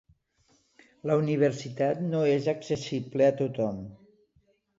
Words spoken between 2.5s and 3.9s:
accessible a tothom.